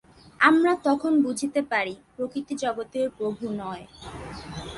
আমরা 0.39 0.73
তখন 0.83 1.11
বুঝিতে 1.21 1.61
পারি, 1.61 1.95
প্রকৃতি 2.15 2.53
জগতের 2.55 3.07
প্রভু 3.17 3.43
নয়। 3.53 3.85